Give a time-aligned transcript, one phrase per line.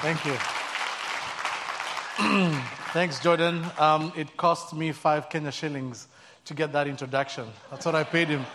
[0.00, 0.32] Thank you.
[2.94, 3.66] Thanks, Jordan.
[3.78, 6.08] Um, it cost me five Kenya shillings
[6.46, 7.46] to get that introduction.
[7.70, 8.46] That's what I paid him.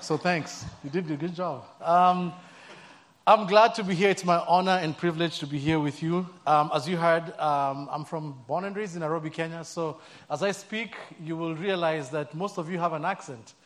[0.00, 0.64] So thanks.
[0.84, 1.64] You did a good job.
[1.82, 2.32] Um,
[3.26, 4.10] I'm glad to be here.
[4.10, 6.24] It's my honor and privilege to be here with you.
[6.46, 9.64] Um, as you heard, um, I'm from born and raised in Nairobi, Kenya.
[9.64, 9.98] So
[10.30, 13.54] as I speak, you will realize that most of you have an accent.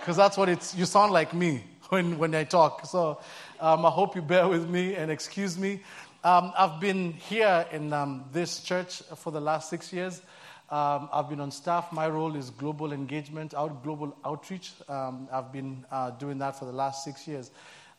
[0.00, 1.62] Because that's what it's, you sound like me
[1.92, 2.86] when, when I talk.
[2.86, 3.20] So
[3.60, 5.80] um, I hope you bear with me and excuse me.
[6.24, 10.22] Um, I've been here in um, this church for the last six years.
[10.70, 11.92] Um, I've been on staff.
[11.92, 14.72] My role is global engagement, out global outreach.
[14.88, 17.50] Um, I've been uh, doing that for the last six years.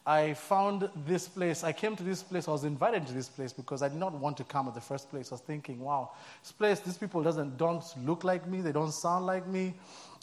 [0.08, 1.64] I found this place.
[1.64, 2.48] I came to this place.
[2.48, 4.82] I was invited to this place because I did not want to come at the
[4.82, 5.32] first place.
[5.32, 8.62] I was thinking, wow, this place, these people doesn't don't look like me.
[8.62, 9.76] They don't sound like me.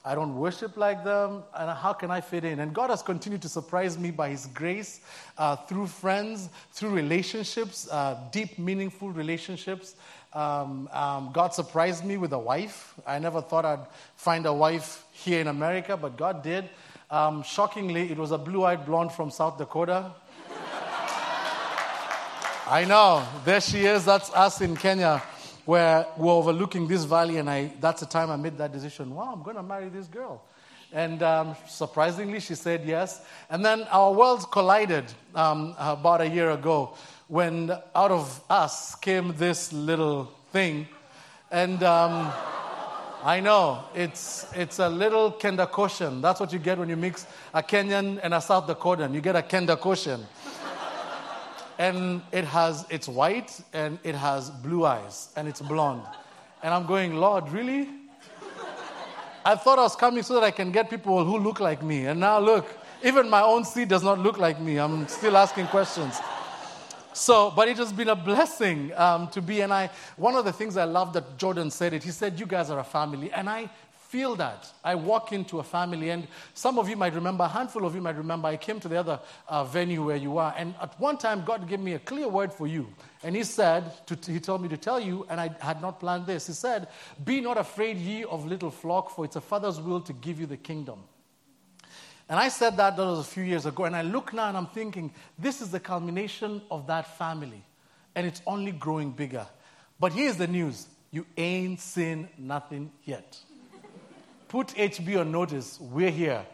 [0.04, 2.60] I don't worship like them, and how can I fit in?
[2.60, 5.00] And God has continued to surprise me by His grace
[5.36, 9.96] uh, through friends, through relationships, uh, deep, meaningful relationships.
[10.32, 12.94] Um, um, God surprised me with a wife.
[13.06, 16.70] I never thought I'd find a wife here in America, but God did.
[17.10, 20.12] Um, shockingly, it was a blue eyed blonde from South Dakota.
[22.66, 24.04] I know, there she is.
[24.04, 25.22] That's us in Kenya
[25.70, 29.14] where we're overlooking this valley, and I, that's the time I made that decision.
[29.14, 30.42] Wow, I'm going to marry this girl.
[30.92, 33.24] And um, surprisingly, she said yes.
[33.48, 36.94] And then our worlds collided um, about a year ago
[37.28, 40.88] when out of us came this little thing.
[41.52, 42.32] And um,
[43.22, 47.62] I know, it's, it's a little Kenda That's what you get when you mix a
[47.62, 49.14] Kenyan and a South Dakotan.
[49.14, 49.78] You get a Kenda
[51.80, 56.06] and it has it's white and it has blue eyes and it's blonde.
[56.62, 57.88] And i'm going lord really?
[59.46, 62.04] I thought i was coming so that i can get people who look like me.
[62.04, 62.66] And now look
[63.02, 64.76] even my own seed does not look like me.
[64.76, 66.20] I'm still asking questions.
[67.14, 70.52] So but it has been a blessing um, to be and i one of the
[70.52, 73.32] things i love that jordan said it he said you guys are a family.
[73.32, 73.70] And i
[74.10, 74.68] feel that.
[74.82, 78.00] I walk into a family, and some of you might remember, a handful of you
[78.00, 81.16] might remember, I came to the other uh, venue where you are, and at one
[81.16, 82.88] time, God gave me a clear word for you.
[83.22, 86.26] And He said, to, He told me to tell you, and I had not planned
[86.26, 86.48] this.
[86.48, 86.88] He said,
[87.24, 90.46] Be not afraid, ye of little flock, for it's a father's will to give you
[90.46, 90.98] the kingdom.
[92.28, 94.56] And I said that, that was a few years ago, and I look now and
[94.56, 97.62] I'm thinking, this is the culmination of that family,
[98.16, 99.46] and it's only growing bigger.
[100.00, 103.38] But here's the news you ain't seen nothing yet
[104.50, 105.78] put HB on notice.
[105.80, 106.44] We're here.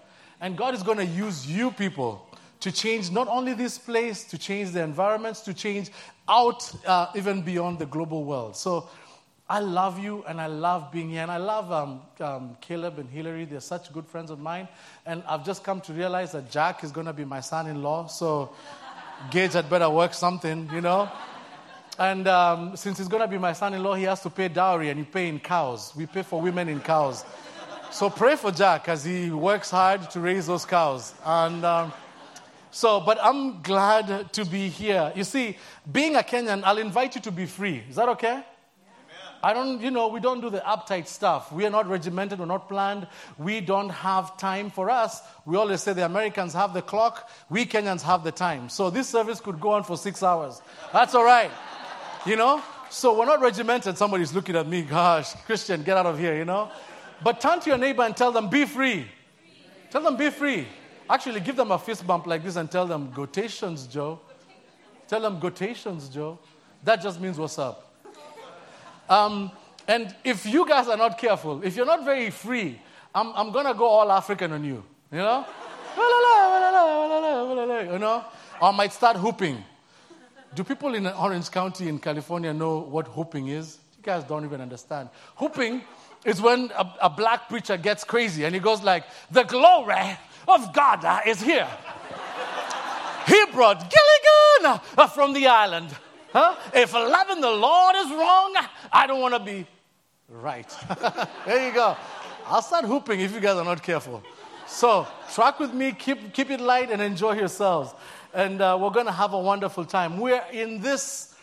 [0.41, 2.29] And God is going to use you people
[2.61, 5.91] to change not only this place, to change the environments, to change
[6.29, 8.55] out uh, even beyond the global world.
[8.55, 8.89] So
[9.49, 11.23] I love you and I love being here.
[11.23, 13.47] And I love um, um, Caleb and Hillary.
[13.47, 14.69] They're such good friends of mine.
[15.06, 17.83] And I've just come to realize that Jack is going to be my son in
[17.83, 18.09] law.
[18.09, 18.53] So
[19.31, 21.11] Gage had better work something, you know.
[21.99, 24.49] And um, since he's going to be my son in law, he has to pay
[24.49, 25.95] dowry and he pay in cows.
[25.97, 27.25] We pay for women in cows.
[27.97, 31.15] So pray for Jack as he works hard to raise those cows.
[31.25, 31.95] And um,
[32.71, 35.15] so, but I'm glad to be here.
[35.17, 35.57] You see,
[35.91, 37.83] being a Kenyan, I'll invite you to be free.
[37.89, 38.45] Is that okay?
[39.43, 41.51] I don't, you know, we don't do the uptight stuff.
[41.51, 43.06] We are not regimented, we're not planned.
[43.39, 45.23] We don't have time for us.
[45.47, 48.69] We always say the Americans have the clock, we Kenyans have the time.
[48.69, 50.61] So this service could go on for six hours.
[50.93, 51.51] That's all right.
[52.27, 52.62] You know?
[52.91, 53.97] So we're not regimented.
[53.97, 56.71] Somebody's looking at me, gosh, Christian, get out of here, you know?
[57.22, 59.06] But turn to your neighbor and tell them, be free.
[59.91, 60.66] Tell them, be free.
[61.09, 64.21] Actually, give them a fist bump like this and tell them, gotations, Joe.
[65.09, 66.38] Tell them, gotations, Joe.
[66.82, 67.94] That just means what's up.
[69.09, 69.50] Um,
[69.87, 72.81] and if you guys are not careful, if you're not very free,
[73.15, 74.82] I'm, I'm going to go all African on you.
[75.12, 75.47] You know?
[77.93, 78.25] you know?
[78.60, 79.62] Or I might start hooping.
[80.55, 83.78] Do people in Orange County in California know what hooping is?
[83.97, 85.09] You guys don't even understand.
[85.38, 85.82] Whooping
[86.26, 90.72] is when a, a, black preacher gets crazy and he goes like, the glory of
[90.75, 91.69] God uh, is here.
[93.28, 95.88] he brought Gilligan uh, from the island.
[96.32, 96.56] Huh?
[96.75, 98.55] If loving the Lord is wrong,
[98.93, 99.67] I don't want to be
[100.28, 100.69] right.
[101.46, 101.96] there you go.
[102.46, 104.22] I'll start hooping if you guys are not careful.
[104.67, 107.94] So, track with me, keep, keep it light, and enjoy yourselves.
[108.34, 110.19] And uh, we're going to have a wonderful time.
[110.19, 111.34] We're in this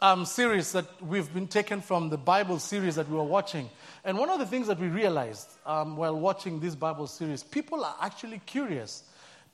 [0.00, 3.70] um, series that we've been taken from the Bible series that we were watching.
[4.04, 7.84] And one of the things that we realized um, while watching this Bible series, people
[7.84, 9.04] are actually curious.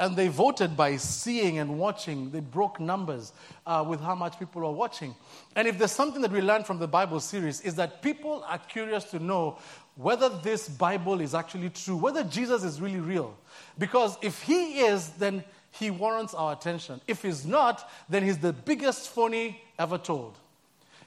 [0.00, 2.30] And they voted by seeing and watching.
[2.30, 3.34] They broke numbers
[3.66, 5.14] uh, with how much people are watching.
[5.54, 8.58] And if there's something that we learned from the Bible series, is that people are
[8.58, 9.58] curious to know
[9.96, 13.36] whether this Bible is actually true, whether Jesus is really real.
[13.78, 17.02] Because if he is, then he warrants our attention.
[17.06, 20.38] If he's not, then he's the biggest phony ever told.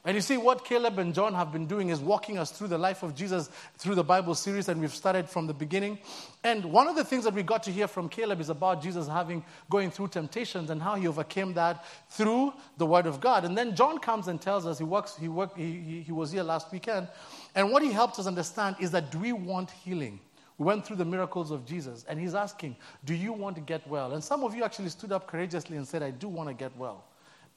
[0.06, 2.78] And you see, what Caleb and John have been doing is walking us through the
[2.78, 5.98] life of Jesus through the Bible series, and we've started from the beginning.
[6.44, 9.08] And one of the things that we got to hear from Caleb is about Jesus
[9.08, 13.46] having going through temptations and how he overcame that through the Word of God.
[13.46, 15.16] And then John comes and tells us he works.
[15.16, 15.58] He worked.
[15.58, 17.08] He, he, he was here last weekend,
[17.56, 20.20] and what he helped us understand is that do we want healing?
[20.58, 23.88] We went through the miracles of Jesus, and he's asking, Do you want to get
[23.88, 24.12] well?
[24.12, 26.76] And some of you actually stood up courageously and said, I do want to get
[26.78, 27.06] well.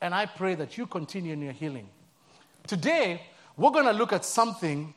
[0.00, 1.88] And I pray that you continue in your healing.
[2.66, 3.22] Today,
[3.56, 4.92] we're going to look at something,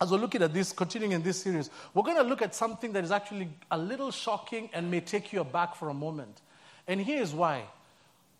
[0.00, 2.92] as we're looking at this, continuing in this series, we're going to look at something
[2.92, 6.40] that is actually a little shocking and may take you aback for a moment.
[6.88, 7.62] And here's why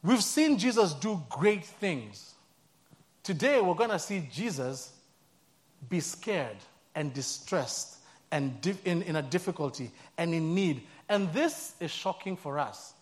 [0.03, 2.35] we've seen Jesus do great things.
[3.23, 4.93] Today, we're going to see Jesus
[5.89, 6.57] be scared
[6.95, 7.99] and distressed
[8.31, 10.83] and in, in a difficulty and in need.
[11.09, 12.95] And this is shocking for us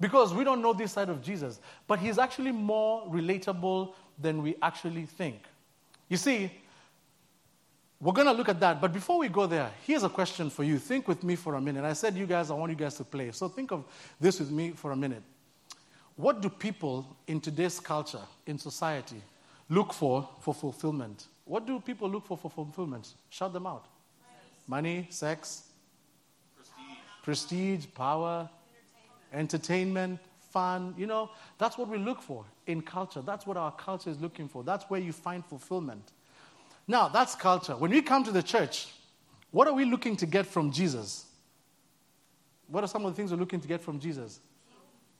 [0.00, 4.56] because we don't know this side of Jesus, but he's actually more relatable than we
[4.62, 5.42] actually think.
[6.08, 6.50] You see,
[8.00, 10.62] we're going to look at that, but before we go there, here's a question for
[10.62, 10.78] you.
[10.78, 11.84] Think with me for a minute.
[11.84, 13.32] I said, you guys, I want you guys to play.
[13.32, 13.84] So think of
[14.20, 15.22] this with me for a minute.
[16.14, 19.22] What do people in today's culture, in society,
[19.68, 21.26] look for for fulfillment?
[21.44, 23.14] What do people look for for fulfillment?
[23.30, 23.86] Shout them out.
[24.66, 25.62] Money, Money sex,
[26.56, 26.84] prestige,
[27.22, 28.48] prestige power,
[29.32, 30.18] entertainment.
[30.18, 30.94] entertainment, fun.
[30.96, 33.22] You know, that's what we look for in culture.
[33.22, 34.62] That's what our culture is looking for.
[34.62, 36.12] That's where you find fulfillment.
[36.86, 37.76] Now, that's culture.
[37.76, 38.88] When we come to the church,
[39.50, 41.26] what are we looking to get from Jesus?
[42.68, 44.40] What are some of the things we're looking to get from Jesus?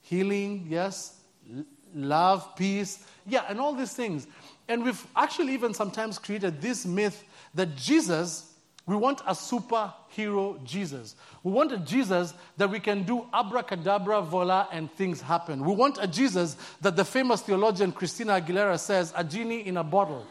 [0.01, 1.19] Healing, yes.
[1.51, 3.05] L- love, peace.
[3.25, 4.27] Yeah, and all these things.
[4.67, 7.23] And we've actually even sometimes created this myth
[7.55, 8.48] that Jesus
[8.89, 11.15] we want a superhero Jesus.
[11.43, 15.63] We want a Jesus that we can do abracadabra, voila, and things happen.
[15.63, 19.83] We want a Jesus that the famous theologian Christina Aguilera says, a genie in a
[19.83, 20.25] bottle.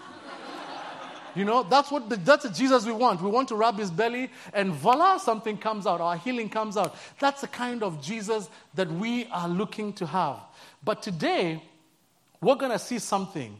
[1.37, 3.22] You know, that's what the, that's a Jesus we want.
[3.22, 6.96] We want to rub his belly and voila, something comes out, our healing comes out.
[7.20, 10.40] That's the kind of Jesus that we are looking to have.
[10.82, 11.62] But today,
[12.40, 13.56] we're going to see something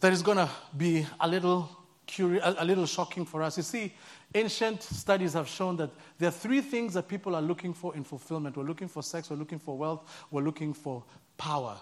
[0.00, 1.68] that is going to be a little
[2.12, 3.56] curious, a, little shocking for us.
[3.56, 3.92] You see,
[4.34, 8.04] ancient studies have shown that there are three things that people are looking for in
[8.04, 11.02] fulfillment we're looking for sex, we're looking for wealth, we're looking for
[11.38, 11.76] power.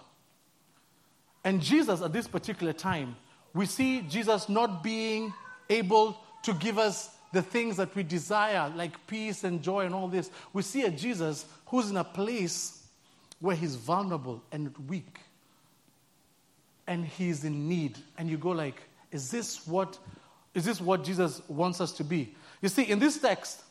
[1.43, 3.15] And Jesus, at this particular time,
[3.53, 5.33] we see Jesus not being
[5.69, 10.07] able to give us the things that we desire, like peace and joy and all
[10.07, 10.29] this.
[10.53, 12.85] We see a Jesus who's in a place
[13.39, 15.19] where he's vulnerable and weak.
[16.87, 17.97] And he's in need.
[18.17, 18.81] And you go like,
[19.11, 19.97] is this what
[20.53, 22.35] is this what Jesus wants us to be?
[22.61, 23.61] You see, in this text,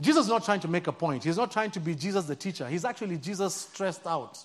[0.00, 1.24] Jesus is not trying to make a point.
[1.24, 2.68] He's not trying to be Jesus the teacher.
[2.68, 4.38] He's actually Jesus stressed out.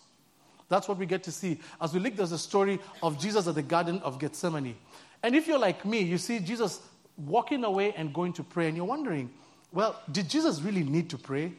[0.70, 1.60] That's what we get to see.
[1.80, 4.76] As we look, there's a story of Jesus at the Garden of Gethsemane.
[5.22, 6.82] And if you're like me, you see Jesus
[7.18, 9.30] walking away and going to pray, and you're wondering,
[9.72, 11.52] well, did Jesus really need to pray?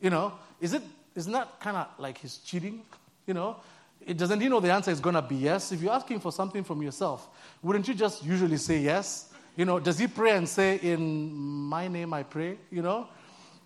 [0.00, 0.82] You know, is it
[1.14, 2.82] isn't that kind of like he's cheating?
[3.26, 3.56] You know,
[4.04, 5.72] it doesn't he know the answer is going to be yes?
[5.72, 7.28] If you're asking for something from yourself,
[7.62, 9.32] wouldn't you just usually say yes?
[9.56, 12.58] You know, does he pray and say, In my name I pray?
[12.70, 13.08] You know?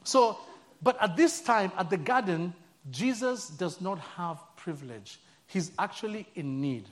[0.05, 0.39] So,
[0.83, 2.55] but at this time, at the garden,
[2.91, 5.19] Jesus does not have privilege.
[5.47, 6.85] He's actually in need.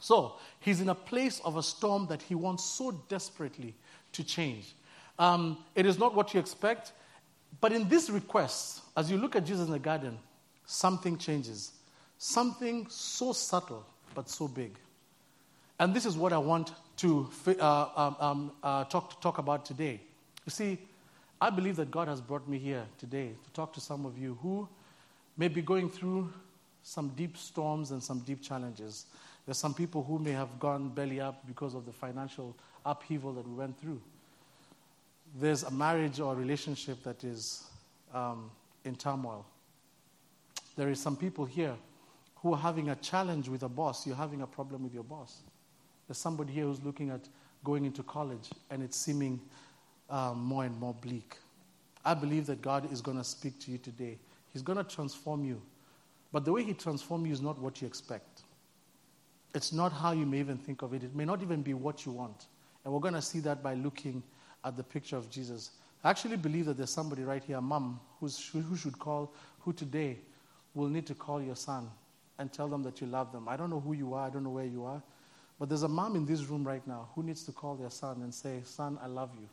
[0.00, 3.74] So, he's in a place of a storm that he wants so desperately
[4.12, 4.74] to change.
[5.18, 6.92] Um, it is not what you expect,
[7.60, 10.18] but in this request, as you look at Jesus in the garden,
[10.66, 11.72] something changes.
[12.18, 14.72] Something so subtle, but so big.
[15.78, 17.28] And this is what I want to
[17.60, 20.00] uh, um, um, uh, talk, talk about today.
[20.44, 20.78] You see,
[21.40, 24.38] I believe that God has brought me here today to talk to some of you
[24.40, 24.68] who
[25.36, 26.32] may be going through
[26.82, 29.06] some deep storms and some deep challenges.
[29.44, 33.46] There's some people who may have gone belly up because of the financial upheaval that
[33.46, 34.00] we went through.
[35.38, 37.64] There's a marriage or a relationship that is
[38.14, 38.50] um,
[38.84, 39.44] in turmoil.
[40.76, 41.74] There is some people here
[42.36, 44.06] who are having a challenge with a boss.
[44.06, 45.42] You're having a problem with your boss.
[46.06, 47.20] There's somebody here who's looking at
[47.64, 49.40] going into college and it's seeming
[50.08, 51.36] um, more and more bleak.
[52.04, 54.18] I believe that God is going to speak to you today.
[54.52, 55.60] He's going to transform you.
[56.32, 58.42] But the way He transforms you is not what you expect.
[59.54, 61.02] It's not how you may even think of it.
[61.02, 62.46] It may not even be what you want.
[62.84, 64.22] And we're going to see that by looking
[64.64, 65.70] at the picture of Jesus.
[66.04, 70.18] I actually believe that there's somebody right here, mom, who's, who should call, who today
[70.74, 71.90] will need to call your son
[72.38, 73.48] and tell them that you love them.
[73.48, 75.02] I don't know who you are, I don't know where you are.
[75.58, 78.22] But there's a mom in this room right now who needs to call their son
[78.22, 79.48] and say, Son, I love you.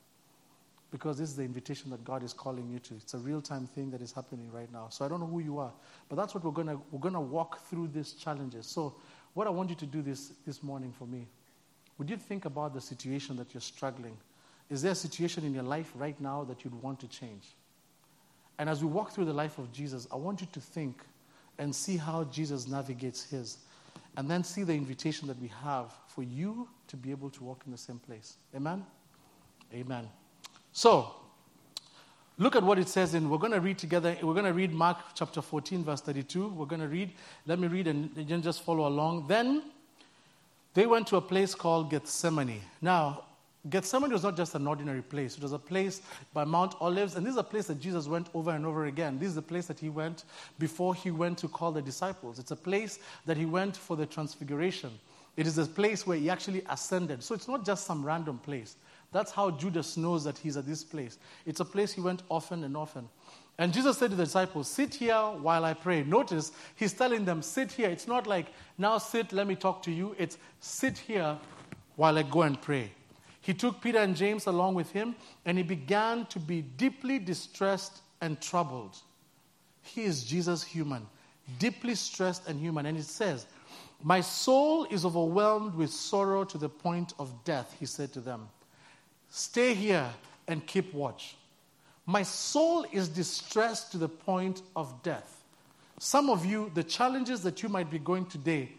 [0.93, 2.93] because this is the invitation that God is calling you to.
[2.93, 4.89] It's a real time thing that is happening right now.
[4.89, 5.71] So I don't know who you are,
[6.07, 8.67] but that's what we're going to we're to walk through these challenges.
[8.67, 8.93] So
[9.33, 11.27] what I want you to do this this morning for me,
[11.97, 14.15] would you think about the situation that you're struggling?
[14.69, 17.55] Is there a situation in your life right now that you'd want to change?
[18.59, 21.01] And as we walk through the life of Jesus, I want you to think
[21.57, 23.57] and see how Jesus navigates his.
[24.15, 27.63] And then see the invitation that we have for you to be able to walk
[27.65, 28.37] in the same place.
[28.55, 28.85] Amen?
[29.73, 30.07] Amen.
[30.71, 31.15] So,
[32.37, 34.71] look at what it says in, we're going to read together, we're going to read
[34.71, 36.49] Mark chapter 14, verse 32.
[36.49, 37.11] We're going to read,
[37.47, 39.27] let me read and then just follow along.
[39.27, 39.63] Then
[40.73, 42.61] they went to a place called Gethsemane.
[42.81, 43.25] Now,
[43.69, 45.37] Gethsemane was not just an ordinary place.
[45.37, 46.01] It was a place
[46.33, 49.17] by Mount Olives, and this is a place that Jesus went over and over again.
[49.17, 50.25] This is the place that he went
[50.59, 52.39] before he went to call the disciples.
[52.39, 54.91] It's a place that he went for the transfiguration.
[55.37, 57.23] It is a place where he actually ascended.
[57.23, 58.75] So it's not just some random place.
[59.13, 61.17] That's how Judas knows that he's at this place.
[61.45, 63.07] It's a place he went often and often.
[63.57, 66.03] And Jesus said to the disciples, Sit here while I pray.
[66.03, 67.89] Notice he's telling them, Sit here.
[67.89, 70.15] It's not like, Now sit, let me talk to you.
[70.17, 71.37] It's sit here
[71.95, 72.91] while I go and pray.
[73.43, 78.01] He took Peter and James along with him, and he began to be deeply distressed
[78.21, 78.95] and troubled.
[79.81, 81.05] He is Jesus human,
[81.59, 82.85] deeply stressed and human.
[82.85, 83.45] And it says,
[84.01, 88.47] My soul is overwhelmed with sorrow to the point of death, he said to them.
[89.29, 90.09] Stay here
[90.47, 91.35] and keep watch.
[92.05, 95.43] My soul is distressed to the point of death.
[95.99, 98.71] Some of you, the challenges that you might be going today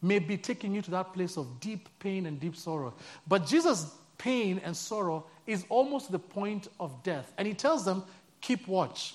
[0.00, 2.94] may be taking you to that place of deep pain and deep sorrow.
[3.26, 7.32] But Jesus' pain and sorrow is almost the point of death.
[7.38, 8.02] And he tells them,
[8.40, 9.14] keep watch.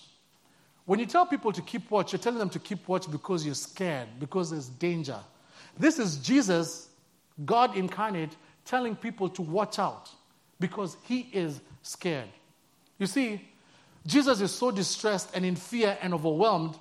[0.86, 3.56] When you tell people to keep watch, you're telling them to keep watch because you're
[3.56, 5.20] scared, because there's danger.
[5.78, 6.90] This is Jesus,
[7.46, 10.10] God incarnate, telling people to watch out
[10.60, 12.30] because he is scared.
[12.98, 13.42] You see,
[14.06, 16.78] Jesus is so distressed and in fear and overwhelmed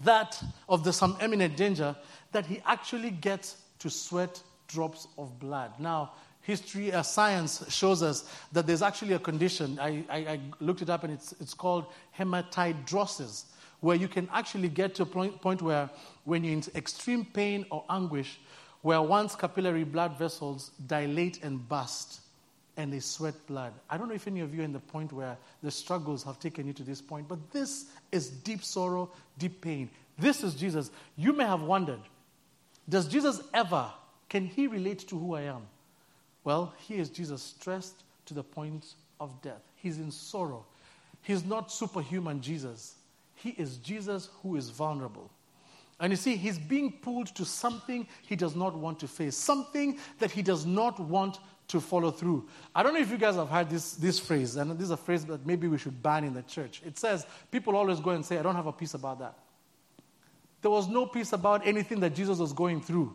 [0.00, 1.96] that of the some imminent danger
[2.32, 5.72] that he actually gets to sweat drops of blood.
[5.78, 6.12] Now,
[6.44, 9.78] history, uh, science shows us that there's actually a condition.
[9.80, 11.86] I, I, I, looked it up and it's, it's called
[12.16, 13.44] hematidrosis,
[13.80, 15.88] where you can actually get to a point, point where
[16.24, 18.38] when you're in extreme pain or anguish,
[18.82, 22.20] where one's capillary blood vessels dilate and burst
[22.76, 23.72] and they sweat blood.
[23.88, 26.38] I don't know if any of you are in the point where the struggles have
[26.38, 29.88] taken you to this point, but this is deep sorrow, deep pain.
[30.18, 30.90] This is Jesus.
[31.16, 32.00] You may have wondered,
[32.86, 33.90] does Jesus ever,
[34.28, 35.62] can he relate to who I am?
[36.44, 39.62] Well, he is Jesus stressed to the point of death.
[39.76, 40.64] He's in sorrow.
[41.22, 42.96] He's not superhuman Jesus.
[43.34, 45.30] He is Jesus who is vulnerable.
[46.00, 49.98] And you see, he's being pulled to something he does not want to face, something
[50.18, 52.46] that he does not want to follow through.
[52.74, 54.96] I don't know if you guys have heard this, this phrase, and this is a
[54.96, 56.82] phrase that maybe we should ban in the church.
[56.84, 59.38] It says, people always go and say, I don't have a peace about that.
[60.60, 63.14] There was no peace about anything that Jesus was going through.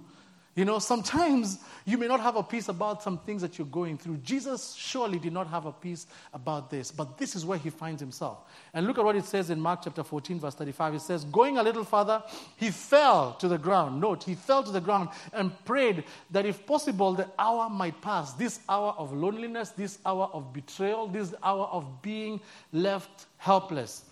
[0.59, 3.97] You know, sometimes you may not have a peace about some things that you're going
[3.97, 4.17] through.
[4.17, 8.01] Jesus surely did not have a peace about this, but this is where he finds
[8.01, 8.39] himself.
[8.73, 10.95] And look at what it says in Mark chapter 14, verse 35.
[10.95, 12.21] It says, Going a little further,
[12.57, 14.01] he fell to the ground.
[14.01, 18.33] Note, he fell to the ground and prayed that if possible, the hour might pass.
[18.33, 22.41] This hour of loneliness, this hour of betrayal, this hour of being
[22.73, 24.03] left helpless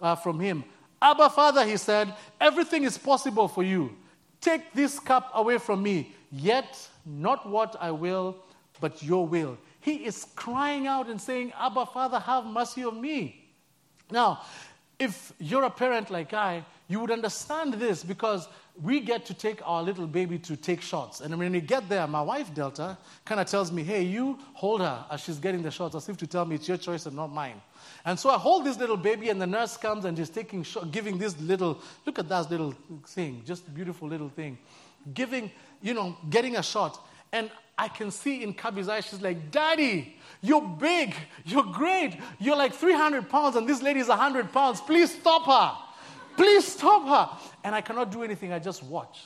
[0.00, 0.62] uh, from him.
[1.02, 3.96] Abba, Father, he said, everything is possible for you.
[4.40, 8.36] Take this cup away from me, yet not what I will,
[8.80, 9.58] but your will.
[9.80, 13.44] He is crying out and saying, Abba, Father, have mercy on me.
[14.10, 14.40] Now,
[14.98, 18.48] if you're a parent like I, you would understand this because
[18.80, 21.20] we get to take our little baby to take shots.
[21.20, 24.82] And when we get there, my wife, Delta, kind of tells me, hey, you hold
[24.82, 27.16] her as she's getting the shots, as if to tell me it's your choice and
[27.16, 27.60] not mine.
[28.04, 31.18] And so I hold this little baby, and the nurse comes and she's taking, giving
[31.18, 32.74] this little, look at that little
[33.06, 34.58] thing, just beautiful little thing,
[35.14, 35.50] giving,
[35.80, 37.04] you know, getting a shot.
[37.32, 41.14] And I can see in Kabi's eyes, she's like, Daddy, you're big,
[41.44, 44.80] you're great, you're like 300 pounds, and this lady is 100 pounds.
[44.80, 45.85] Please stop her.
[46.36, 47.50] Please stop her.
[47.64, 49.20] And I cannot do anything, I just watch.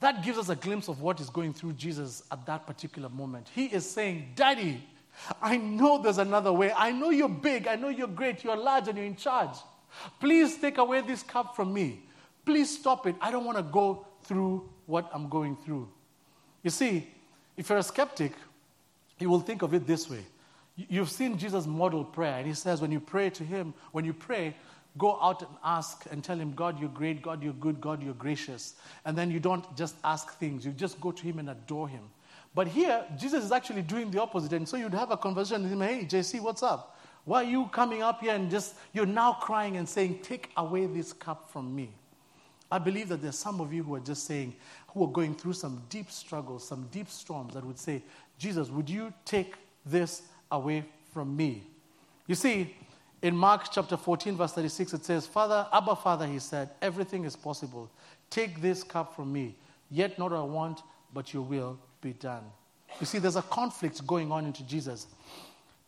[0.00, 3.48] That gives us a glimpse of what is going through Jesus at that particular moment.
[3.54, 4.82] He is saying, Daddy,
[5.42, 6.72] I know there's another way.
[6.74, 7.66] I know you're big.
[7.66, 8.42] I know you're great.
[8.42, 9.56] You're large and you're in charge.
[10.18, 12.02] Please take away this cup from me.
[12.46, 13.14] Please stop it.
[13.20, 15.88] I don't want to go through what I'm going through.
[16.62, 17.06] You see,
[17.56, 18.32] if you're a skeptic,
[19.18, 20.24] you will think of it this way.
[20.76, 24.14] You've seen Jesus model prayer, and he says, when you pray to him, when you
[24.14, 24.56] pray,
[24.98, 28.14] go out and ask and tell him, God, you're great, God, you're good, God, you're
[28.14, 28.74] gracious.
[29.04, 32.02] And then you don't just ask things, you just go to him and adore him.
[32.54, 34.52] But here, Jesus is actually doing the opposite.
[34.52, 36.98] And so you'd have a conversation with him hey, JC, what's up?
[37.24, 40.86] Why are you coming up here and just, you're now crying and saying, take away
[40.86, 41.90] this cup from me?
[42.72, 44.54] I believe that there's some of you who are just saying,
[44.88, 48.02] who are going through some deep struggles, some deep storms that would say,
[48.38, 49.54] Jesus, would you take
[49.84, 51.62] this away from me?
[52.26, 52.74] You see,
[53.22, 57.36] in Mark chapter 14, verse 36, it says, Father, Abba Father, he said, everything is
[57.36, 57.90] possible.
[58.30, 59.56] Take this cup from me.
[59.90, 62.44] Yet not I want, but your will be done.
[62.98, 65.06] You see, there's a conflict going on into Jesus.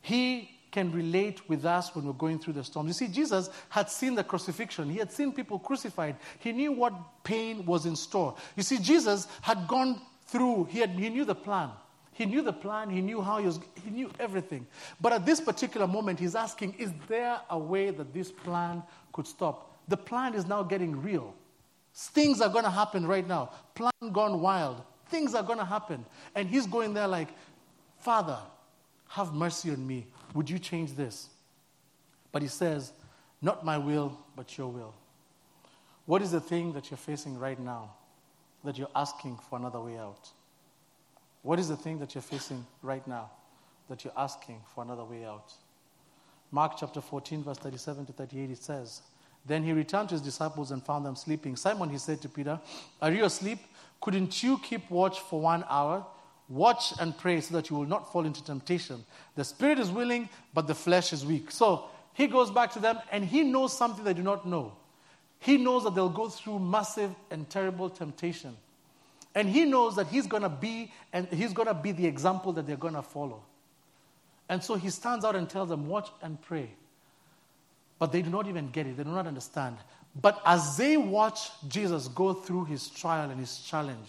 [0.03, 2.89] He can relate with us when we're going through the storms.
[2.89, 6.95] You see, Jesus had seen the crucifixion, he had seen people crucified, he knew what
[7.25, 8.35] pain was in store.
[8.57, 11.71] You see, Jesus had gone through, he, had, he knew the plan.
[12.13, 14.67] He knew the plan, he knew how he was, he knew everything.
[15.01, 19.27] But at this particular moment, he's asking, Is there a way that this plan could
[19.27, 19.71] stop?
[19.89, 21.35] The plan is now getting real.
[21.95, 23.51] Things are going to happen right now.
[23.75, 24.83] Plan gone wild.
[25.07, 26.05] Things are going to happen.
[26.35, 27.29] And he's going there like,
[27.99, 28.39] Father,
[29.09, 30.07] have mercy on me.
[30.35, 31.29] Would you change this?
[32.31, 32.93] But he says,
[33.41, 34.95] Not my will, but your will.
[36.05, 37.95] What is the thing that you're facing right now
[38.65, 40.31] that you're asking for another way out?
[41.43, 43.31] What is the thing that you're facing right now
[43.89, 45.53] that you're asking for another way out?
[46.51, 49.03] Mark chapter 14, verse 37 to 38, it says,
[49.47, 51.57] Then he returned to his disciples and found them sleeping.
[51.57, 52.61] Simon, he said to Peter,
[53.01, 53.59] Are you asleep?
[54.01, 56.07] Couldn't you keep watch for one hour?
[56.49, 59.05] Watch and pray so that you will not fall into temptation.
[59.37, 61.51] The spirit is willing, but the flesh is weak.
[61.51, 64.73] So he goes back to them and he knows something they do not know.
[65.39, 68.57] He knows that they'll go through massive and terrible temptation.
[69.35, 72.53] And he knows that he's going to be and he's going to be the example
[72.53, 73.43] that they're going to follow.
[74.49, 76.71] And so he stands out and tells them, "Watch and pray."
[77.99, 78.97] But they do not even get it.
[78.97, 79.79] They do not understand.
[80.21, 84.09] But as they watch Jesus go through his trial and his challenge,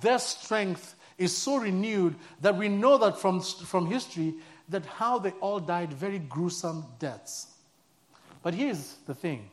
[0.00, 4.34] their strength is so renewed that we know that from, from history
[4.68, 7.48] that how they all died very gruesome deaths.
[8.42, 9.50] But here's the thing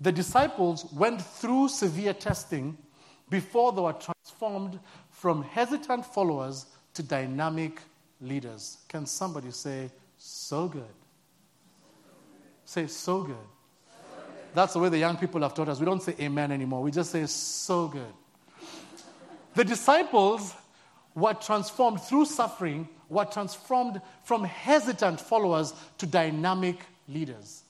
[0.00, 2.78] the disciples went through severe testing
[3.30, 4.78] before they were transformed
[5.10, 7.80] from hesitant followers to dynamic
[8.20, 8.78] leaders.
[8.88, 10.82] Can somebody say, so good?
[12.64, 13.36] Say, so good.
[14.54, 15.78] That's the way the young people have taught us.
[15.78, 16.82] We don't say amen anymore.
[16.82, 18.12] We just say, so good.
[19.54, 20.54] The disciples
[21.14, 27.62] were transformed through suffering, were transformed from hesitant followers to dynamic leaders.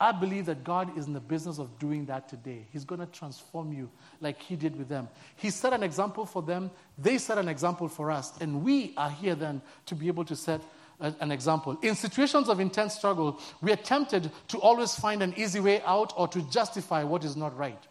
[0.00, 2.66] I believe that God is in the business of doing that today.
[2.72, 5.08] He's going to transform you like He did with them.
[5.36, 9.10] He set an example for them, they set an example for us, and we are
[9.10, 10.60] here then to be able to set
[11.00, 11.78] an example.
[11.82, 16.12] In situations of intense struggle, we are tempted to always find an easy way out
[16.16, 17.82] or to justify what is not right.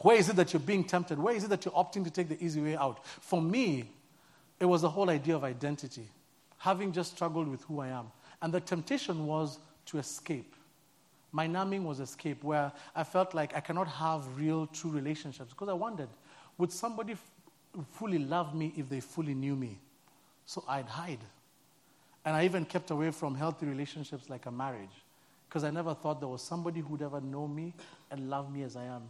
[0.00, 1.18] Where is it that you're being tempted?
[1.18, 3.04] Where is it that you're opting to take the easy way out?
[3.04, 3.88] For me,
[4.60, 6.08] it was the whole idea of identity,
[6.58, 8.06] having just struggled with who I am.
[8.42, 10.54] And the temptation was to escape.
[11.32, 15.70] My numbing was escape, where I felt like I cannot have real, true relationships because
[15.70, 16.10] I wondered,
[16.58, 17.30] would somebody f-
[17.92, 19.78] fully love me if they fully knew me?
[20.44, 21.20] So I'd hide.
[22.24, 25.02] And I even kept away from healthy relationships like a marriage
[25.48, 27.74] because I never thought there was somebody who'd ever know me
[28.10, 29.02] and love me as I am.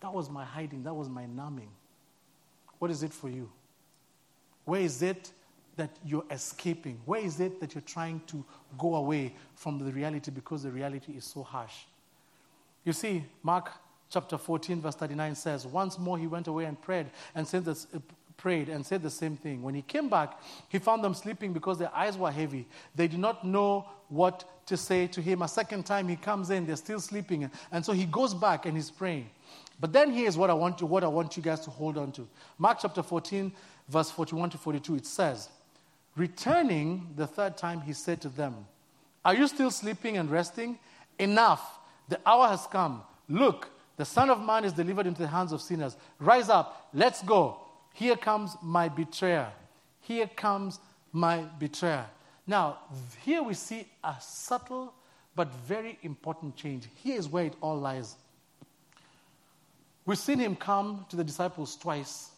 [0.00, 1.70] That was my hiding, that was my numbing.
[2.78, 3.50] What is it for you?
[4.64, 5.32] Where is it
[5.80, 7.00] that you're escaping?
[7.06, 8.44] Where is it that you're trying to
[8.76, 11.74] go away from the reality because the reality is so harsh?
[12.84, 13.70] You see, Mark
[14.10, 17.86] chapter 14, verse 39 says, Once more he went away and prayed and said this,
[17.94, 17.98] uh,
[18.36, 19.62] prayed and said the same thing.
[19.62, 20.38] When he came back,
[20.68, 22.66] he found them sleeping because their eyes were heavy.
[22.94, 25.40] They did not know what to say to him.
[25.40, 27.50] A second time he comes in, they're still sleeping.
[27.72, 29.30] And so he goes back and he's praying.
[29.80, 32.12] But then here's what I want to, what I want you guys to hold on
[32.12, 32.28] to.
[32.58, 33.50] Mark chapter 14,
[33.88, 35.48] verse 41 to 42, it says,
[36.16, 38.66] Returning the third time, he said to them,
[39.24, 40.78] Are you still sleeping and resting?
[41.18, 41.78] Enough.
[42.08, 43.02] The hour has come.
[43.28, 45.96] Look, the Son of Man is delivered into the hands of sinners.
[46.18, 46.88] Rise up.
[46.92, 47.60] Let's go.
[47.94, 49.52] Here comes my betrayer.
[50.00, 50.80] Here comes
[51.12, 52.06] my betrayer.
[52.46, 52.78] Now,
[53.22, 54.94] here we see a subtle
[55.36, 56.88] but very important change.
[56.96, 58.16] Here is where it all lies.
[60.06, 62.29] We've seen him come to the disciples twice.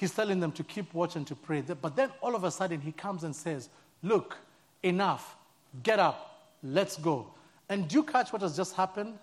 [0.00, 1.60] He's telling them to keep watch and to pray.
[1.60, 3.68] But then all of a sudden he comes and says,
[4.02, 4.38] Look,
[4.82, 5.36] enough.
[5.82, 6.48] Get up.
[6.62, 7.26] Let's go.
[7.68, 9.18] And do you catch what has just happened?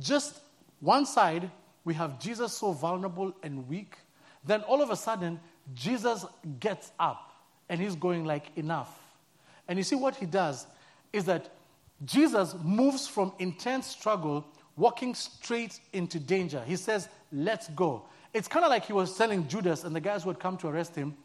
[0.00, 0.40] Just
[0.80, 1.48] one side,
[1.84, 3.98] we have Jesus so vulnerable and weak.
[4.44, 5.38] Then all of a sudden,
[5.74, 6.26] Jesus
[6.58, 7.32] gets up
[7.68, 8.90] and he's going like, Enough.
[9.68, 10.66] And you see what he does
[11.12, 11.50] is that
[12.04, 14.44] Jesus moves from intense struggle
[14.76, 16.64] walking straight into danger.
[16.66, 18.06] He says, Let's go.
[18.32, 20.68] It's kind of like he was telling Judas and the guys who had come to
[20.68, 21.16] arrest him,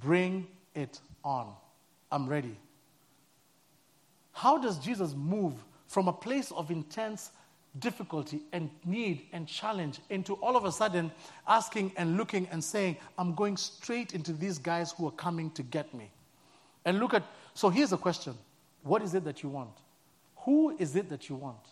[0.00, 1.52] Bring it on.
[2.10, 2.56] I'm ready.
[4.32, 5.54] How does Jesus move
[5.86, 7.30] from a place of intense
[7.78, 11.10] difficulty and need and challenge into all of a sudden
[11.46, 15.62] asking and looking and saying, I'm going straight into these guys who are coming to
[15.62, 16.10] get me?
[16.84, 17.22] And look at,
[17.54, 18.34] so here's the question
[18.82, 19.76] What is it that you want?
[20.44, 21.64] Who is it that you want?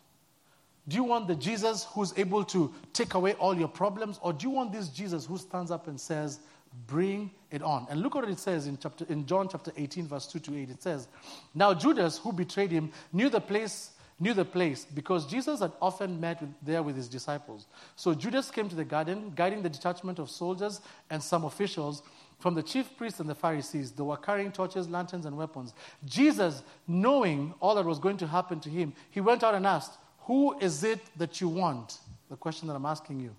[0.87, 4.47] Do you want the Jesus who's able to take away all your problems, or do
[4.47, 6.41] you want this Jesus who stands up and says,
[6.87, 7.87] Bring it on?
[7.89, 10.71] And look what it says in, chapter, in John chapter 18, verse 2 to 8.
[10.71, 11.09] It says,
[11.55, 16.21] Now Judas, who betrayed him, knew the place knew the place because Jesus had often
[16.21, 17.67] met with, there with his disciples.
[17.97, 22.03] So Judas came to the garden, guiding the detachment of soldiers and some officials
[22.39, 23.93] from the chief priests and the Pharisees.
[23.93, 25.75] They were carrying torches, lanterns, and weapons.
[26.05, 29.93] Jesus, knowing all that was going to happen to him, he went out and asked,
[30.25, 31.99] who is it that you want?
[32.31, 33.35] The question that I'm asking you.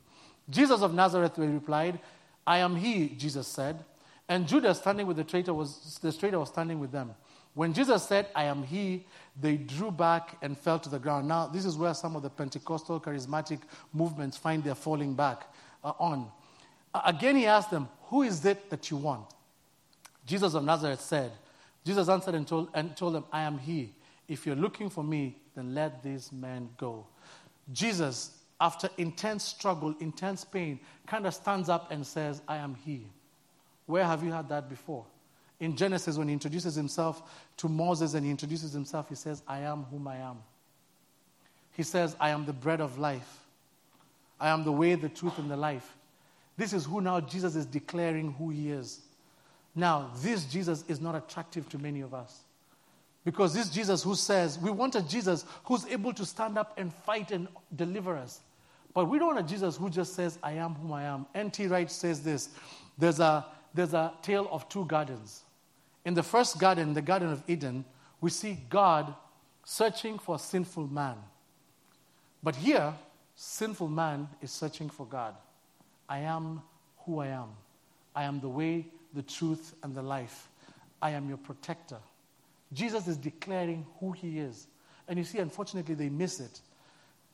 [0.50, 2.00] Jesus of Nazareth replied,
[2.46, 3.84] I am he, Jesus said.
[4.30, 7.16] And Judas, standing with the traitor, was the traitor was standing with them.
[7.56, 9.06] When Jesus said, I am he,
[9.40, 11.28] they drew back and fell to the ground.
[11.28, 13.62] Now, this is where some of the Pentecostal charismatic
[13.94, 15.48] movements find their falling back
[15.84, 16.30] uh, on.
[16.94, 19.26] Uh, again, he asked them, Who is it that you want?
[20.26, 21.32] Jesus of Nazareth said,
[21.86, 23.95] Jesus answered and told, and told them, I am he.
[24.28, 27.06] If you're looking for me, then let these men go.
[27.72, 33.08] Jesus, after intense struggle, intense pain, kind of stands up and says, I am He.
[33.86, 35.06] Where have you heard that before?
[35.60, 37.24] In Genesis, when he introduces himself
[37.58, 40.38] to Moses and he introduces himself, he says, I am whom I am.
[41.72, 43.42] He says, I am the bread of life.
[44.40, 45.96] I am the way, the truth, and the life.
[46.58, 49.02] This is who now Jesus is declaring who he is.
[49.76, 52.42] Now, this Jesus is not attractive to many of us.
[53.26, 56.94] Because this Jesus who says, we want a Jesus who's able to stand up and
[56.94, 58.40] fight and deliver us.
[58.94, 61.26] But we don't want a Jesus who just says, I am whom I am.
[61.34, 61.68] N.T.
[61.68, 62.50] Wright says this
[62.98, 65.42] there's a, there's a tale of two gardens.
[66.06, 67.84] In the first garden, the Garden of Eden,
[68.22, 69.14] we see God
[69.66, 71.16] searching for sinful man.
[72.44, 72.94] But here,
[73.36, 75.34] sinful man is searching for God.
[76.08, 76.62] I am
[77.00, 77.50] who I am.
[78.16, 78.86] I am the way,
[79.16, 80.48] the truth, and the life.
[81.02, 81.98] I am your protector.
[82.74, 84.68] Jesus is declaring who he is.
[85.08, 86.62] And you see, unfortunately, they miss it.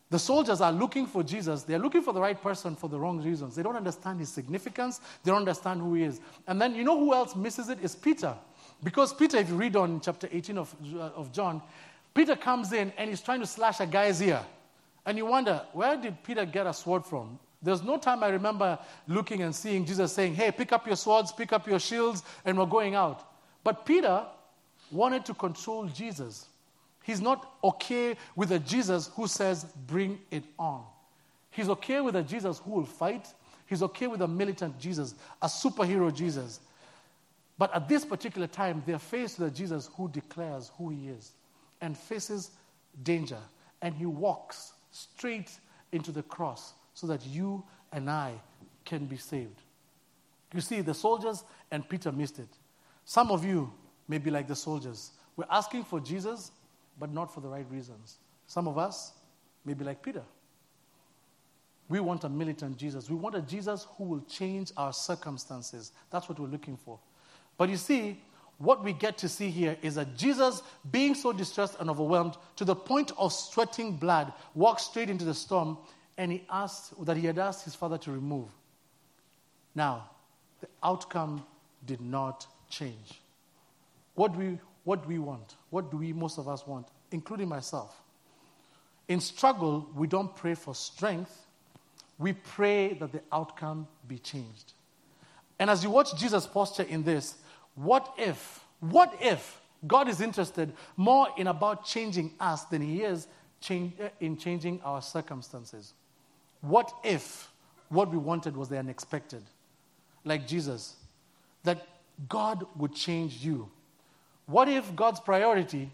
[0.10, 1.64] The soldiers are looking for Jesus.
[1.64, 3.56] They're looking for the right person for the wrong reasons.
[3.56, 5.00] They don't understand his significance.
[5.24, 6.20] They don't understand who he is.
[6.48, 7.80] And then you know who else misses it?
[7.82, 8.36] Is Peter.
[8.84, 11.62] Because Peter, if you read on chapter 18 of, uh, of John,
[12.14, 14.42] Peter comes in and he's trying to slash a guy's ear.
[15.06, 17.40] And you wonder, where did Peter get a sword from?
[17.62, 21.32] There's no time I remember looking and seeing Jesus saying, Hey, pick up your swords,
[21.32, 23.32] pick up your shields, and we're going out.
[23.64, 24.26] But Peter
[24.92, 26.48] wanted to control Jesus.
[27.04, 30.84] He's not okay with a Jesus who says, bring it on.
[31.50, 33.28] He's okay with a Jesus who will fight.
[33.66, 36.60] He's okay with a militant Jesus, a superhero Jesus.
[37.58, 41.32] But at this particular time, they're faced with a Jesus who declares who he is
[41.82, 42.52] and faces
[43.04, 43.38] danger.
[43.82, 45.52] And he walks straight
[45.92, 48.34] into the cross so that you and I
[48.86, 49.62] can be saved.
[50.54, 52.50] You see, the soldiers and Peter missed it.
[53.06, 53.72] Some of you
[54.12, 55.12] may be like the soldiers.
[55.38, 56.52] We're asking for Jesus,
[57.00, 58.18] but not for the right reasons.
[58.46, 59.14] Some of us
[59.64, 60.24] may be like Peter.
[61.88, 63.10] We want a militant Jesus.
[63.10, 65.94] We want a Jesus who will change our circumstances.
[66.10, 67.00] That's what we're looking for.
[67.58, 68.20] But you see,
[68.58, 72.66] what we get to see here is that Jesus, being so distressed and overwhelmed to
[72.66, 75.78] the point of sweating blood, walked straight into the storm
[76.18, 78.50] and he asked that he had asked his father to remove.
[79.74, 80.10] Now,
[80.60, 81.46] the outcome
[81.86, 83.21] did not change.
[84.16, 85.56] What do we, what do we want?
[85.70, 88.02] What do we, most of us want, including myself?
[89.08, 91.46] In struggle, we don't pray for strength,
[92.18, 94.74] we pray that the outcome be changed.
[95.60, 97.36] And as you watch Jesus' posture in this,
[97.76, 103.28] what if, what if God is interested more in about changing us than he is
[103.60, 105.94] change, eh, in changing our circumstances?
[106.62, 107.52] What if
[107.90, 109.44] what we wanted was the unexpected?
[110.24, 110.96] Like Jesus,
[111.64, 111.88] that
[112.30, 113.70] God would change you
[114.52, 115.90] what if God's priority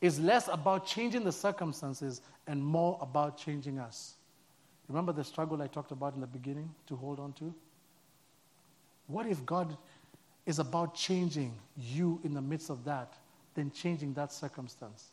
[0.00, 4.14] is less about changing the circumstances and more about changing us?
[4.88, 7.54] Remember the struggle I talked about in the beginning to hold on to?
[9.06, 9.76] What if God
[10.44, 13.14] is about changing you in the midst of that
[13.54, 15.08] than changing that circumstance?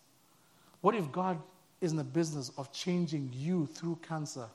[0.82, 1.40] What if God
[1.80, 4.48] is in the business of changing you through cancer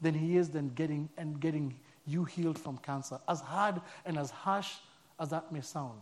[0.00, 3.20] than he is then getting and getting you healed from cancer?
[3.28, 4.72] As hard and as harsh
[5.20, 6.00] as that may sound.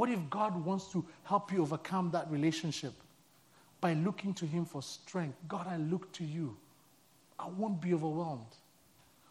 [0.00, 2.94] What if God wants to help you overcome that relationship
[3.82, 5.36] by looking to Him for strength?
[5.46, 6.56] God, I look to you.
[7.38, 8.56] I won't be overwhelmed?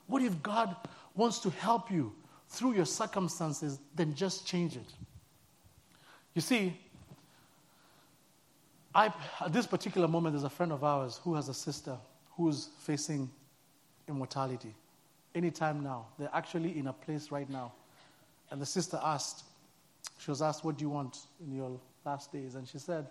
[0.06, 0.76] What if God
[1.16, 2.14] wants to help you
[2.50, 4.86] through your circumstances, then just change it?
[6.36, 6.80] You see,
[8.94, 11.98] I, at this particular moment, there's a friend of ours who has a sister
[12.38, 13.28] who's facing
[14.08, 14.76] immortality.
[15.34, 16.06] Anytime now.
[16.20, 17.72] They're actually in a place right now.
[18.52, 19.46] And the sister asked,
[20.20, 22.56] she was asked, What do you want in your last days?
[22.56, 23.08] And she said,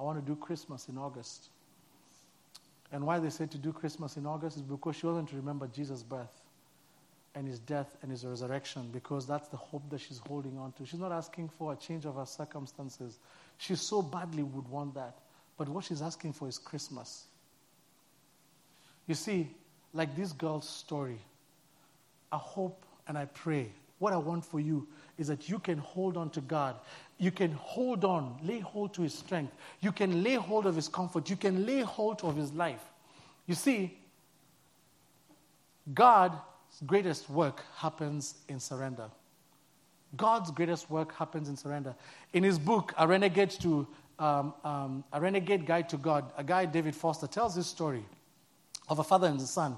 [0.00, 1.50] I want to do Christmas in August.
[2.92, 5.66] And why they said to do Christmas in August is because she wanted to remember
[5.66, 6.42] Jesus' birth
[7.34, 10.86] and his death and his resurrection because that's the hope that she's holding on to.
[10.86, 13.18] She's not asking for a change of her circumstances.
[13.58, 15.18] She so badly would want that.
[15.58, 17.24] But what she's asking for is Christmas.
[19.06, 19.50] You see,
[19.92, 21.18] like this girl's story,
[22.32, 23.72] I hope and I pray.
[23.98, 24.86] What I want for you
[25.18, 26.76] is that you can hold on to God.
[27.18, 29.54] You can hold on, lay hold to His strength.
[29.80, 31.30] You can lay hold of His comfort.
[31.30, 32.82] You can lay hold of His life.
[33.46, 33.98] You see,
[35.94, 36.36] God's
[36.84, 39.08] greatest work happens in surrender.
[40.16, 41.94] God's greatest work happens in surrender.
[42.32, 43.86] In his book, A Renegade to
[44.18, 48.04] um, um, A Renegade Guide to God, a guy David Foster tells this story
[48.88, 49.76] of a father and a son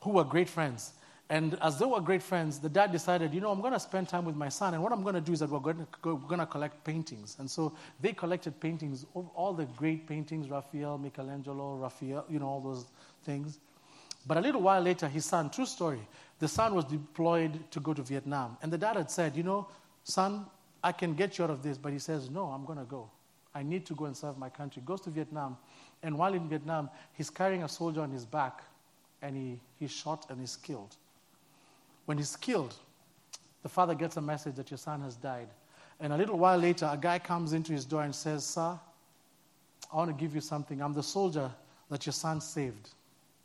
[0.00, 0.92] who were great friends.
[1.30, 4.08] And as they were great friends, the dad decided, you know, I'm going to spend
[4.08, 5.86] time with my son, and what I'm going to do is that we're going to,
[6.04, 7.36] we're going to collect paintings.
[7.38, 12.46] And so they collected paintings, of all the great paintings, Raphael, Michelangelo, Raphael, you know,
[12.46, 12.86] all those
[13.24, 13.58] things.
[14.26, 16.00] But a little while later, his son, true story,
[16.38, 18.56] the son was deployed to go to Vietnam.
[18.62, 19.68] And the dad had said, you know,
[20.04, 20.46] son,
[20.82, 21.76] I can get you out of this.
[21.76, 23.10] But he says, no, I'm going to go.
[23.54, 24.82] I need to go and serve my country.
[24.84, 25.56] Goes to Vietnam.
[26.02, 28.62] And while in Vietnam, he's carrying a soldier on his back,
[29.20, 30.96] and he, he's shot and he's killed.
[32.08, 32.74] When he's killed,
[33.62, 35.48] the father gets a message that your son has died.
[36.00, 38.80] And a little while later, a guy comes into his door and says, Sir,
[39.92, 40.80] I want to give you something.
[40.80, 41.50] I'm the soldier
[41.90, 42.94] that your son saved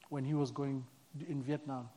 [0.08, 0.86] when he was going
[1.28, 1.90] in Vietnam.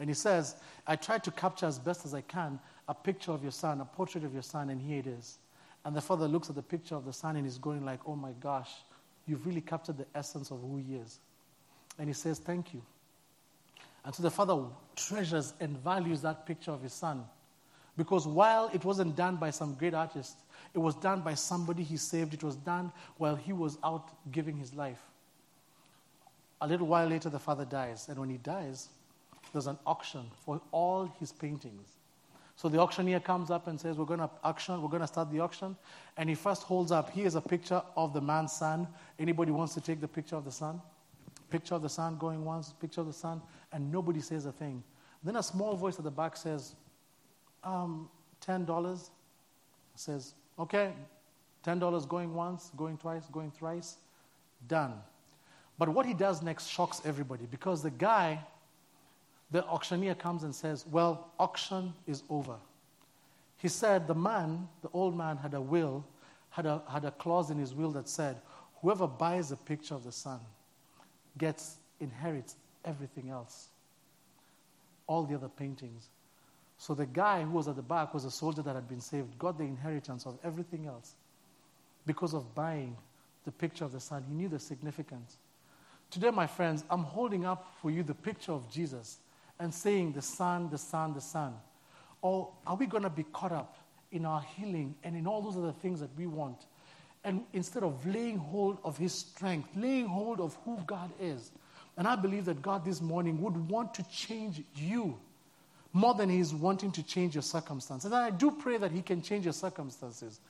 [0.00, 0.56] And he says,
[0.88, 3.84] I tried to capture as best as I can a picture of your son, a
[3.84, 5.38] portrait of your son, and here it is.
[5.84, 8.16] And the father looks at the picture of the son and he's going like, oh
[8.16, 8.72] my gosh,
[9.28, 11.20] you've really captured the essence of who he is.
[11.96, 12.82] And he says, thank you.
[14.08, 14.58] And so the father
[14.96, 17.26] treasures and values that picture of his son.
[17.94, 20.38] Because while it wasn't done by some great artist,
[20.72, 22.32] it was done by somebody he saved.
[22.32, 25.02] It was done while he was out giving his life.
[26.62, 28.08] A little while later, the father dies.
[28.08, 28.88] And when he dies,
[29.52, 31.90] there's an auction for all his paintings.
[32.56, 35.30] So the auctioneer comes up and says, We're going to auction, we're going to start
[35.30, 35.76] the auction.
[36.16, 38.88] And he first holds up, here's a picture of the man's son.
[39.18, 40.80] Anybody wants to take the picture of the son?
[41.50, 43.40] Picture of the son going once, picture of the son,
[43.72, 44.82] and nobody says a thing.
[45.22, 46.74] Then a small voice at the back says,
[47.64, 48.08] um,
[48.46, 49.10] $10.
[49.94, 50.92] Says, okay,
[51.64, 53.96] $10 going once, going twice, going thrice,
[54.68, 54.94] done.
[55.78, 58.40] But what he does next shocks everybody because the guy,
[59.50, 62.56] the auctioneer comes and says, Well, auction is over.
[63.58, 66.04] He said the man, the old man, had a will,
[66.50, 68.40] had a, had a clause in his will that said,
[68.82, 70.40] Whoever buys a picture of the son
[71.38, 73.68] gets, inherits everything else.
[75.06, 76.08] All the other paintings.
[76.76, 79.38] So the guy who was at the back was a soldier that had been saved,
[79.38, 81.14] got the inheritance of everything else
[82.06, 82.96] because of buying
[83.44, 84.24] the picture of the Son.
[84.28, 85.36] He knew the significance.
[86.10, 89.18] Today, my friends, I'm holding up for you the picture of Jesus
[89.58, 91.54] and saying, The Son, the Son, the Son.
[92.22, 93.76] Or are we going to be caught up
[94.10, 96.66] in our healing and in all those other things that we want?
[97.28, 101.50] And instead of laying hold of His strength, laying hold of who God is,
[101.98, 105.18] and I believe that God this morning would want to change you
[105.92, 108.06] more than He's wanting to change your circumstances.
[108.10, 110.40] And I do pray that He can change your circumstances.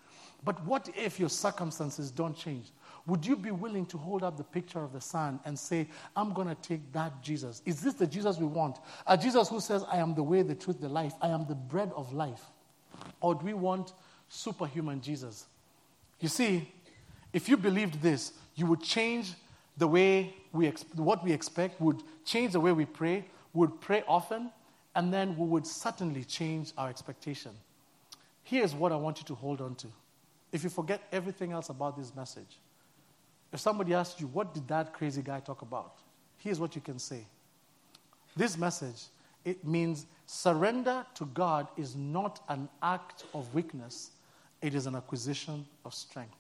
[0.44, 2.70] But what if your circumstances don't change?
[3.08, 6.32] Would you be willing to hold up the picture of the Son and say, I'm
[6.32, 7.60] going to take that Jesus?
[7.66, 8.76] Is this the Jesus we want?
[9.08, 11.56] A Jesus who says, I am the way, the truth, the life, I am the
[11.56, 12.44] bread of life?
[13.20, 13.94] Or do we want
[14.28, 15.46] superhuman Jesus?
[16.20, 16.72] You see,
[17.33, 19.35] if you believed this, you would change
[19.76, 24.50] the way we what we expect, would change the way we pray, would pray often,
[24.94, 27.52] and then we would certainly change our expectation.
[28.42, 29.88] Here's what I want you to hold on to.
[30.50, 32.59] If you forget everything else about this message,
[33.52, 35.98] if somebody asks you, What did that crazy guy talk about?
[36.38, 37.26] Here's what you can say.
[38.37, 39.04] This message,
[39.44, 44.11] it means surrender to God is not an act of weakness,
[44.61, 46.35] it is an acquisition of strength.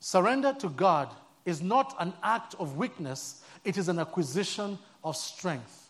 [0.00, 1.08] Surrender to God
[1.44, 5.88] is not an act of weakness, it is an acquisition of strength.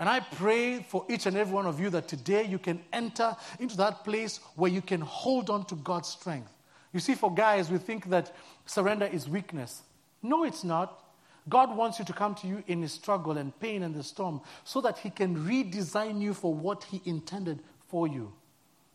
[0.00, 3.36] And I pray for each and every one of you that today you can enter
[3.60, 6.52] into that place where you can hold on to God's strength.
[6.92, 8.34] You see, for guys, we think that
[8.66, 9.82] surrender is weakness.
[10.22, 11.04] No, it's not.
[11.48, 14.40] God wants you to come to you in the struggle and pain and the storm
[14.64, 18.32] so that He can redesign you for what He intended for you.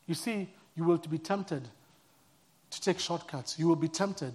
[0.09, 1.67] You see, you will be tempted
[2.71, 4.33] to take shortcuts, you will be tempted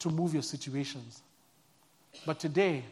[0.00, 1.22] to move your situations.
[2.26, 2.84] But today,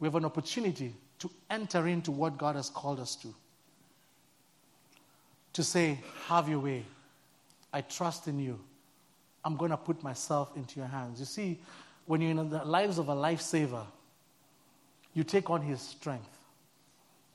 [0.00, 3.32] we have an opportunity to enter into what God has called us to.
[5.52, 6.84] To say, Have your way.
[7.72, 8.58] I trust in you.
[9.44, 11.20] I'm going to put myself into your hands.
[11.20, 11.60] You see,
[12.06, 13.86] when you're in the lives of a lifesaver,
[15.14, 16.36] you take on his strength.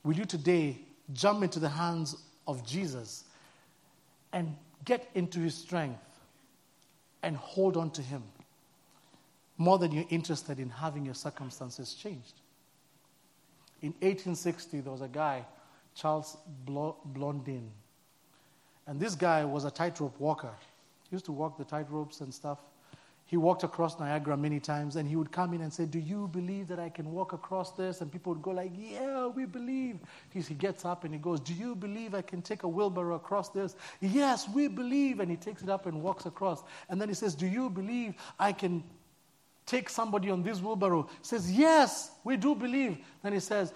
[0.04, 0.76] Will you today
[1.14, 3.24] jump into the hands of Jesus
[4.32, 6.20] and get into his strength
[7.22, 8.22] and hold on to him
[9.58, 12.34] more than you're interested in having your circumstances changed?
[13.80, 15.44] In 1860, there was a guy,
[15.94, 17.70] Charles Blondin.
[18.86, 20.52] And this guy was a tightrope walker.
[21.10, 22.58] He used to walk the tightropes and stuff.
[23.32, 26.28] He walked across Niagara many times and he would come in and say, Do you
[26.28, 28.02] believe that I can walk across this?
[28.02, 30.00] And people would go like, Yeah, we believe.
[30.28, 33.14] He, he gets up and he goes, Do you believe I can take a wheelbarrow
[33.14, 33.74] across this?
[34.02, 35.18] Yes, we believe.
[35.18, 36.62] And he takes it up and walks across.
[36.90, 38.84] And then he says, Do you believe I can
[39.64, 41.04] take somebody on this wheelbarrow?
[41.04, 42.98] He says, Yes, we do believe.
[43.22, 43.72] Then he says,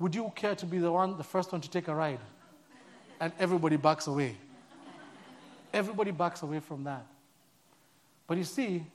[0.00, 2.18] Would you care to be the one, the first one to take a ride?
[3.20, 4.36] And everybody backs away.
[5.72, 7.06] Everybody backs away from that.
[8.30, 8.86] But you see,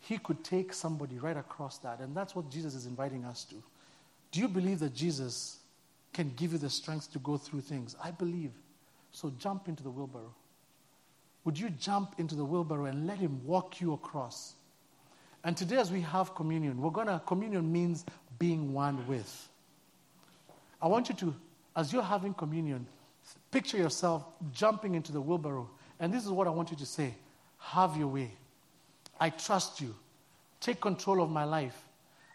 [0.00, 2.00] he could take somebody right across that.
[2.00, 3.54] And that's what Jesus is inviting us to.
[4.30, 5.56] Do you believe that Jesus
[6.12, 7.96] can give you the strength to go through things?
[8.04, 8.50] I believe.
[9.12, 10.34] So jump into the wheelbarrow.
[11.46, 14.52] Would you jump into the wheelbarrow and let him walk you across?
[15.42, 18.04] And today, as we have communion, we're going to, communion means
[18.38, 19.48] being one with.
[20.82, 21.34] I want you to,
[21.74, 22.86] as you're having communion,
[23.50, 25.70] picture yourself jumping into the wheelbarrow.
[25.98, 27.14] And this is what I want you to say
[27.64, 28.30] have your way.
[29.18, 29.94] I trust you.
[30.60, 31.76] Take control of my life.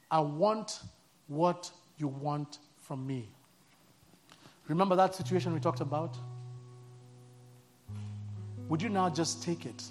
[0.10, 0.82] I want
[1.28, 3.30] what you want from me.
[4.68, 6.18] Remember that situation we talked about?
[8.70, 9.84] Would you now just take it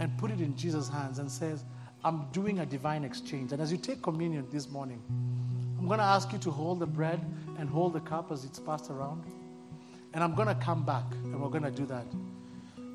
[0.00, 1.64] and put it in Jesus' hands and says,
[2.04, 3.52] I'm doing a divine exchange.
[3.52, 5.02] And as you take communion this morning,
[5.78, 7.20] I'm going to ask you to hold the bread
[7.58, 9.24] and hold the cup as it's passed around.
[10.14, 12.06] And I'm going to come back and we're going to do that.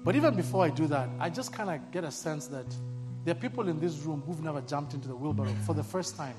[0.03, 2.65] But even before I do that, I just kind of get a sense that
[3.23, 6.17] there are people in this room who've never jumped into the wheelbarrow for the first
[6.17, 6.35] time.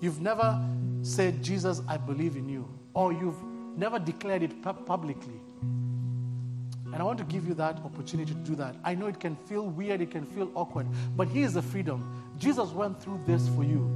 [0.00, 0.62] You've never
[1.02, 2.68] said, Jesus, I believe in you.
[2.94, 3.42] Or you've
[3.76, 5.40] never declared it publicly.
[5.62, 8.76] And I want to give you that opportunity to do that.
[8.84, 10.86] I know it can feel weird, it can feel awkward,
[11.16, 12.24] but here's the freedom.
[12.38, 13.90] Jesus went through this for you.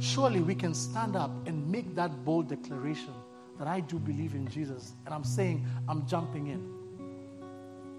[0.00, 3.14] Surely we can stand up and make that bold declaration
[3.58, 4.92] that I do believe in Jesus.
[5.06, 6.81] And I'm saying, I'm jumping in.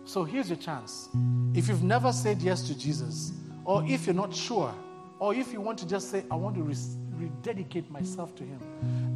[0.06, 1.10] So here's your chance.
[1.54, 3.32] If you've never said yes to Jesus,
[3.66, 4.74] or if you're not sure,
[5.20, 6.76] or if you want to just say, I want to
[7.18, 8.60] rededicate myself to Him,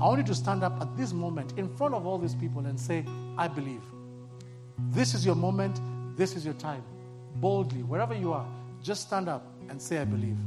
[0.02, 2.65] I want you to stand up at this moment in front of all these people
[2.65, 3.06] and say,
[3.38, 3.82] I believe.
[4.89, 5.80] This is your moment,
[6.15, 6.84] this is your time.
[7.36, 8.47] Boldly, wherever you are,
[8.82, 10.38] just stand up and say, I believe.